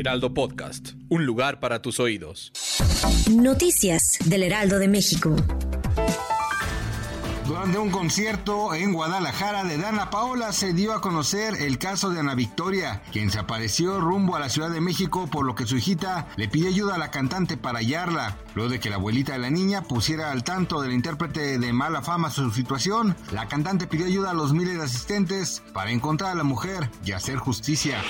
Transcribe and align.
Heraldo 0.00 0.32
Podcast, 0.32 0.92
un 1.10 1.26
lugar 1.26 1.60
para 1.60 1.82
tus 1.82 2.00
oídos. 2.00 2.52
Noticias 3.30 4.16
del 4.24 4.44
Heraldo 4.44 4.78
de 4.78 4.88
México. 4.88 5.36
Durante 7.46 7.76
un 7.76 7.90
concierto 7.90 8.72
en 8.72 8.94
Guadalajara 8.94 9.62
de 9.64 9.76
Dana 9.76 10.08
Paola 10.08 10.54
se 10.54 10.72
dio 10.72 10.94
a 10.94 11.02
conocer 11.02 11.54
el 11.60 11.76
caso 11.76 12.08
de 12.08 12.20
Ana 12.20 12.34
Victoria, 12.34 13.02
quien 13.12 13.30
se 13.30 13.38
apareció 13.38 14.00
rumbo 14.00 14.36
a 14.36 14.40
la 14.40 14.48
Ciudad 14.48 14.70
de 14.70 14.80
México 14.80 15.28
por 15.30 15.44
lo 15.44 15.54
que 15.54 15.66
su 15.66 15.76
hijita 15.76 16.28
le 16.36 16.48
pidió 16.48 16.68
ayuda 16.68 16.94
a 16.94 16.98
la 16.98 17.10
cantante 17.10 17.58
para 17.58 17.80
hallarla. 17.80 18.38
Luego 18.54 18.70
de 18.70 18.80
que 18.80 18.88
la 18.88 18.96
abuelita 18.96 19.34
de 19.34 19.40
la 19.40 19.50
niña 19.50 19.82
pusiera 19.82 20.32
al 20.32 20.44
tanto 20.44 20.80
del 20.80 20.92
intérprete 20.92 21.58
de 21.58 21.72
mala 21.74 22.00
fama 22.00 22.30
su 22.30 22.50
situación, 22.52 23.14
la 23.32 23.48
cantante 23.48 23.86
pidió 23.86 24.06
ayuda 24.06 24.30
a 24.30 24.34
los 24.34 24.54
miles 24.54 24.78
de 24.78 24.84
asistentes 24.84 25.62
para 25.74 25.90
encontrar 25.90 26.30
a 26.30 26.36
la 26.36 26.44
mujer 26.44 26.88
y 27.04 27.12
hacer 27.12 27.36
justicia. 27.36 28.00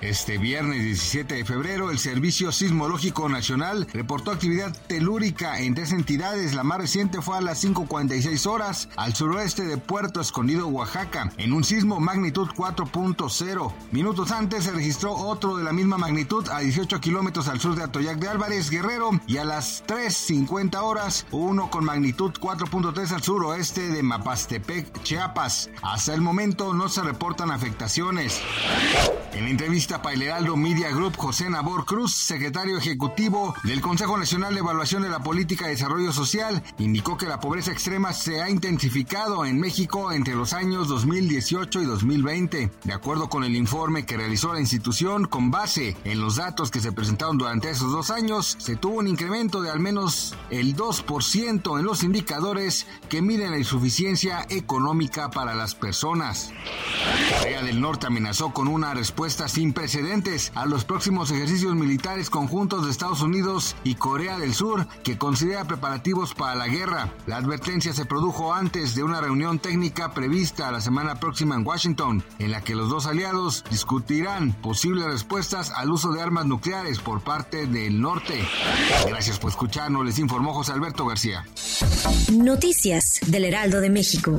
Este 0.00 0.36
viernes 0.36 0.82
17 0.82 1.34
de 1.36 1.44
febrero, 1.44 1.90
el 1.90 1.98
Servicio 1.98 2.52
Sismológico 2.52 3.28
Nacional 3.28 3.86
reportó 3.92 4.30
actividad 4.30 4.76
telúrica 4.86 5.60
en 5.60 5.74
tres 5.74 5.92
entidades. 5.92 6.54
La 6.54 6.62
más 6.62 6.78
reciente 6.78 7.22
fue 7.22 7.38
a 7.38 7.40
las 7.40 7.64
5.46 7.64 8.46
horas 8.46 8.88
al 8.96 9.14
suroeste 9.14 9.64
de 9.64 9.78
Puerto 9.78 10.20
Escondido, 10.20 10.68
Oaxaca, 10.68 11.32
en 11.38 11.52
un 11.52 11.64
sismo 11.64 12.00
magnitud 12.00 12.48
4.0. 12.48 13.72
Minutos 13.92 14.30
antes 14.30 14.64
se 14.64 14.72
registró 14.72 15.14
otro 15.14 15.56
de 15.56 15.64
la 15.64 15.72
misma 15.72 15.96
magnitud 15.96 16.48
a 16.50 16.58
18 16.58 17.00
kilómetros 17.00 17.48
al 17.48 17.60
sur 17.60 17.74
de 17.74 17.84
Atoyac 17.84 18.18
de 18.18 18.28
Álvarez, 18.28 18.70
Guerrero, 18.70 19.10
y 19.26 19.38
a 19.38 19.44
las 19.44 19.86
3.50 19.86 20.82
horas 20.82 21.26
uno 21.30 21.70
con 21.70 21.84
magnitud 21.84 22.32
4.3 22.32 23.12
al 23.12 23.22
suroeste 23.22 23.88
de 23.88 24.02
Mapastepec, 24.02 25.02
Chiapas. 25.02 25.70
Hasta 25.82 26.12
el 26.12 26.20
momento 26.20 26.74
no 26.74 26.88
se 26.88 27.02
reportan 27.02 27.50
afectaciones. 27.50 28.40
En 29.32 29.48
entrevista 29.48 29.83
para 29.86 30.14
el 30.14 30.22
Heraldo 30.22 30.56
Media 30.56 30.90
Group, 30.90 31.16
José 31.16 31.50
Nabor 31.50 31.84
Cruz, 31.84 32.14
secretario 32.14 32.78
ejecutivo 32.78 33.54
del 33.64 33.82
Consejo 33.82 34.16
Nacional 34.16 34.54
de 34.54 34.60
Evaluación 34.60 35.02
de 35.02 35.10
la 35.10 35.22
Política 35.22 35.66
de 35.66 35.72
Desarrollo 35.72 36.10
Social, 36.10 36.62
indicó 36.78 37.18
que 37.18 37.26
la 37.26 37.38
pobreza 37.38 37.70
extrema 37.70 38.14
se 38.14 38.40
ha 38.40 38.48
intensificado 38.48 39.44
en 39.44 39.60
México 39.60 40.10
entre 40.10 40.34
los 40.34 40.54
años 40.54 40.88
2018 40.88 41.82
y 41.82 41.84
2020. 41.84 42.70
De 42.82 42.92
acuerdo 42.94 43.28
con 43.28 43.44
el 43.44 43.54
informe 43.56 44.06
que 44.06 44.16
realizó 44.16 44.54
la 44.54 44.60
institución, 44.60 45.26
con 45.26 45.50
base 45.50 45.98
en 46.04 46.18
los 46.18 46.36
datos 46.36 46.70
que 46.70 46.80
se 46.80 46.92
presentaron 46.92 47.36
durante 47.36 47.68
esos 47.68 47.92
dos 47.92 48.10
años, 48.10 48.56
se 48.58 48.76
tuvo 48.76 49.00
un 49.00 49.08
incremento 49.08 49.60
de 49.60 49.70
al 49.70 49.80
menos 49.80 50.34
el 50.48 50.74
2% 50.74 51.78
en 51.78 51.84
los 51.84 52.02
indicadores 52.02 52.86
que 53.10 53.20
miden 53.20 53.50
la 53.50 53.58
insuficiencia 53.58 54.46
económica 54.48 55.30
para 55.30 55.54
las 55.54 55.74
personas. 55.74 56.52
Corea 57.38 57.62
del 57.62 57.82
Norte 57.82 58.06
amenazó 58.06 58.54
con 58.54 58.68
una 58.68 58.94
respuesta 58.94 59.46
sin 59.46 59.73
precedentes 59.74 60.52
a 60.54 60.66
los 60.66 60.84
próximos 60.84 61.30
ejercicios 61.30 61.74
militares 61.74 62.30
conjuntos 62.30 62.84
de 62.84 62.90
Estados 62.90 63.20
Unidos 63.20 63.76
y 63.84 63.96
Corea 63.96 64.38
del 64.38 64.54
Sur, 64.54 64.86
que 65.02 65.18
considera 65.18 65.64
preparativos 65.64 66.34
para 66.34 66.54
la 66.54 66.68
guerra. 66.68 67.12
La 67.26 67.36
advertencia 67.36 67.92
se 67.92 68.06
produjo 68.06 68.54
antes 68.54 68.94
de 68.94 69.02
una 69.02 69.20
reunión 69.20 69.58
técnica 69.58 70.14
prevista 70.14 70.70
la 70.70 70.80
semana 70.80 71.20
próxima 71.20 71.56
en 71.56 71.66
Washington, 71.66 72.24
en 72.38 72.50
la 72.50 72.62
que 72.62 72.74
los 72.74 72.88
dos 72.88 73.06
aliados 73.06 73.64
discutirán 73.70 74.52
posibles 74.52 75.06
respuestas 75.06 75.70
al 75.70 75.90
uso 75.90 76.12
de 76.12 76.22
armas 76.22 76.46
nucleares 76.46 77.00
por 77.00 77.22
parte 77.22 77.66
del 77.66 78.00
norte. 78.00 78.46
Gracias 79.06 79.38
por 79.38 79.50
escucharnos, 79.50 80.06
les 80.06 80.18
informó 80.18 80.54
José 80.54 80.72
Alberto 80.72 81.04
García. 81.06 81.44
Noticias 82.32 83.20
del 83.26 83.44
Heraldo 83.44 83.80
de 83.80 83.90
México. 83.90 84.38